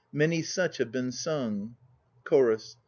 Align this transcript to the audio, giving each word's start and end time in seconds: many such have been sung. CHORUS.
many 0.23 0.41
such 0.41 0.77
have 0.77 0.91
been 0.91 1.11
sung. 1.11 1.75
CHORUS. 2.23 2.75